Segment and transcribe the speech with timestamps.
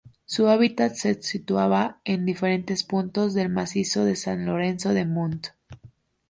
[0.25, 5.49] Su hábitat se situaba en diferentes puntos del macizo de San Lorenzo de Munt.